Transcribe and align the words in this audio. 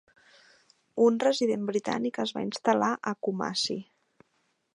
Un 1.07 1.19
resident 1.25 1.67
britànic 1.71 2.19
es 2.25 2.35
va 2.39 2.45
instal·lar 2.49 2.91
a 3.13 3.17
Kumasi. 3.29 3.79